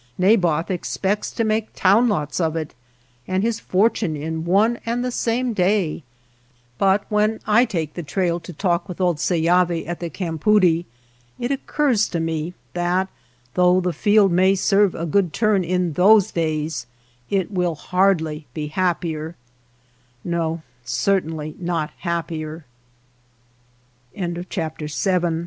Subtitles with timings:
[0.17, 2.73] Naboth expects to make town lots of it
[3.27, 6.01] and his fortune in one and the same day;
[6.79, 10.85] but when I take the trail to talk with old Seyavi at the campoodie,
[11.37, 13.09] it occurs to me that
[13.53, 16.87] though the field may serve a good turn in those days
[17.29, 18.73] it will hardly be